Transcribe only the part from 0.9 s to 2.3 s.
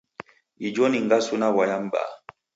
ngasu na w'aya m'baa.